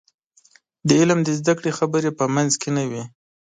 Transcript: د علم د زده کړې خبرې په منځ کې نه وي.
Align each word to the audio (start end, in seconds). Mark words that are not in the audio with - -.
د 0.87 0.89
علم 0.99 1.19
د 1.23 1.29
زده 1.39 1.53
کړې 1.57 1.71
خبرې 1.79 2.11
په 2.19 2.25
منځ 2.35 2.51
کې 2.61 2.69
نه 2.77 2.83
وي. 2.89 3.03